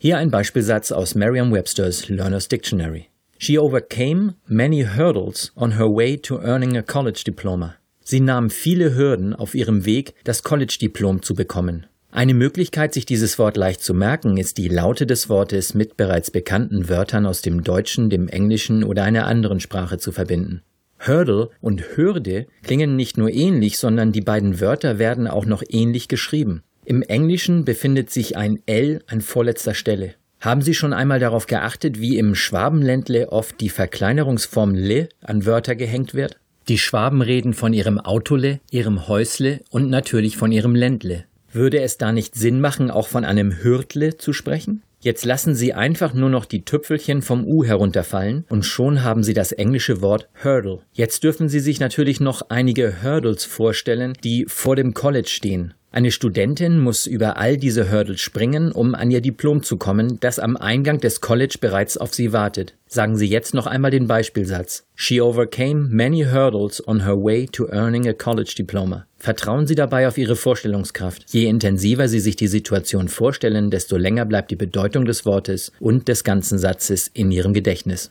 [0.00, 3.06] Hier ein Beispielsatz aus Merriam-Webster's Learner's Dictionary.
[3.38, 7.76] She overcame many hurdles on her way to earning a college diploma.
[8.02, 11.86] Sie nahm viele Hürden auf ihrem Weg, das College-Diplom zu bekommen.
[12.10, 16.32] Eine Möglichkeit, sich dieses Wort leicht zu merken, ist die Laute des Wortes mit bereits
[16.32, 20.62] bekannten Wörtern aus dem Deutschen, dem Englischen oder einer anderen Sprache zu verbinden.
[21.00, 26.08] Hurdle und Hürde klingen nicht nur ähnlich, sondern die beiden Wörter werden auch noch ähnlich
[26.08, 26.62] geschrieben.
[26.84, 30.14] Im Englischen befindet sich ein L an vorletzter Stelle.
[30.40, 35.74] Haben Sie schon einmal darauf geachtet, wie im Schwabenländle oft die Verkleinerungsform le an Wörter
[35.74, 36.38] gehängt wird?
[36.68, 41.24] Die Schwaben reden von ihrem Autole, ihrem Häusle und natürlich von ihrem Ländle.
[41.50, 44.82] Würde es da nicht Sinn machen, auch von einem Hürtle zu sprechen?
[45.00, 49.32] Jetzt lassen Sie einfach nur noch die Tüpfelchen vom U herunterfallen und schon haben Sie
[49.32, 50.80] das englische Wort Hurdle.
[50.92, 55.74] Jetzt dürfen Sie sich natürlich noch einige Hurdles vorstellen, die vor dem College stehen.
[55.90, 60.38] Eine Studentin muss über all diese Hurdles springen, um an ihr Diplom zu kommen, das
[60.38, 62.74] am Eingang des College bereits auf sie wartet.
[62.86, 64.86] Sagen Sie jetzt noch einmal den Beispielsatz.
[64.94, 69.06] She overcame many hurdles on her way to earning a college diploma.
[69.18, 71.24] Vertrauen Sie dabei auf Ihre Vorstellungskraft.
[71.28, 76.08] Je intensiver Sie sich die Situation vorstellen, desto länger bleibt die Bedeutung des Wortes und
[76.08, 78.10] des ganzen Satzes in Ihrem Gedächtnis.